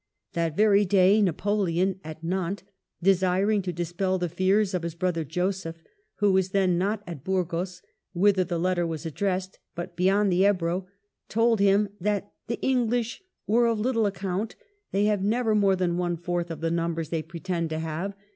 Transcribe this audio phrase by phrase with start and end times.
[0.33, 1.21] That very day.
[1.21, 2.65] Napoleon at Nantes,
[3.03, 5.83] desiring to dispel the fears of his brother Joseph,
[6.15, 10.43] who was then not at Burgos, whither the letter was addressed, but be yond the
[10.43, 10.87] Ebro,
[11.29, 14.55] told him that "the English were of little account;
[14.91, 18.15] they have never more than one fourth of the numbers they pretend to have.